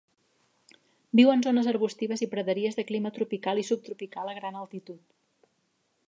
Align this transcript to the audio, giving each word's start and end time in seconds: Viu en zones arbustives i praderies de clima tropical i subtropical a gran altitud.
Viu 1.19 1.33
en 1.33 1.43
zones 1.47 1.67
arbustives 1.73 2.23
i 2.25 2.29
praderies 2.31 2.79
de 2.79 2.85
clima 2.91 3.11
tropical 3.17 3.61
i 3.65 3.67
subtropical 3.67 4.31
a 4.31 4.37
gran 4.39 4.57
altitud. 4.63 5.05